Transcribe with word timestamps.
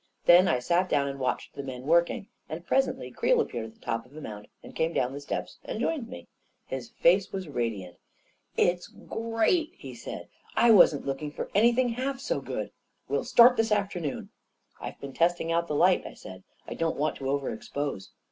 Then 0.25 0.47
I 0.47 0.57
sat 0.57 0.89
down 0.89 1.07
and 1.07 1.19
watched 1.19 1.53
the 1.53 1.61
men 1.61 1.83
working, 1.83 2.27
and 2.49 2.65
presently 2.65 3.11
Creel 3.11 3.39
appeared 3.39 3.65
at 3.67 3.73
the 3.75 3.79
top 3.85 4.03
of 4.03 4.13
the 4.13 4.19
mound, 4.19 4.47
and 4.63 4.75
came 4.75 4.93
down 4.93 5.13
the 5.13 5.19
steps 5.21 5.59
and 5.63 5.79
joined 5.79 6.07
me. 6.07 6.27
His 6.65 6.89
face 6.89 7.31
was 7.31 7.47
radiant." 7.47 7.97
It's 8.67 8.87
great 8.87 9.73
I" 9.73 9.77
he 9.77 9.93
said." 9.93 10.27
I 10.65 10.71
wasn't 10.71 11.05
looking 11.05 11.29
for 11.31 11.51
anything 11.53 11.89
half 11.89 12.19
so 12.19 12.41
good. 12.41 12.71
We'll 13.09 13.23
start 13.23 13.57
this 13.57 13.71
afternoon." 13.71 14.31
"I've 14.79 14.99
been 14.99 15.13
testing 15.13 15.51
out 15.51 15.67
the 15.67 15.75
light," 15.75 16.03
I 16.07 16.15
said. 16.15 16.41
"I 16.67 16.73
don't 16.73 16.97
want 16.97 17.17
to 17.17 17.29
over 17.29 17.53
expose." 17.53 18.09